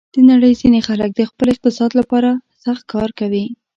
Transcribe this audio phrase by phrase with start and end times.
[0.13, 2.29] د نړۍ ځینې خلک د خپل اقتصاد لپاره
[2.63, 3.45] سخت کار کوي.